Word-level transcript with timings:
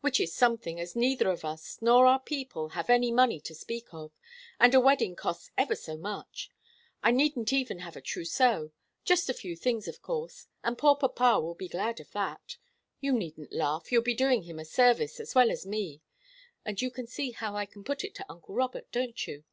Which 0.00 0.18
is 0.18 0.34
something, 0.34 0.80
as 0.80 0.96
neither 0.96 1.28
of 1.30 1.44
us, 1.44 1.78
nor 1.80 2.06
our 2.06 2.18
people, 2.18 2.70
have 2.70 2.90
any 2.90 3.12
money 3.12 3.38
to 3.42 3.54
speak 3.54 3.94
of, 3.94 4.10
and 4.58 4.74
a 4.74 4.80
wedding 4.80 5.14
costs 5.14 5.52
ever 5.56 5.76
so 5.76 5.96
much. 5.96 6.50
I 7.04 7.12
needn't 7.12 7.52
even 7.52 7.78
have 7.78 7.94
a 7.94 8.00
trousseau 8.00 8.72
just 9.04 9.28
a 9.28 9.32
few 9.32 9.54
things, 9.54 9.86
of 9.86 10.02
course 10.02 10.48
and 10.64 10.76
poor 10.76 10.96
papa 10.96 11.38
will 11.38 11.54
be 11.54 11.68
glad 11.68 12.00
of 12.00 12.10
that. 12.14 12.56
You 13.00 13.12
needn't 13.12 13.52
laugh. 13.52 13.92
You'll 13.92 14.02
be 14.02 14.14
doing 14.14 14.42
him 14.42 14.58
a 14.58 14.64
service, 14.64 15.20
as 15.20 15.36
well 15.36 15.52
as 15.52 15.64
me. 15.64 16.02
And 16.64 16.82
you 16.82 16.90
see 17.06 17.30
how 17.30 17.54
I 17.54 17.64
can 17.64 17.84
put 17.84 18.02
it 18.02 18.16
to 18.16 18.26
uncle 18.28 18.56
Robert, 18.56 18.90
don't 18.90 19.24
you? 19.24 19.44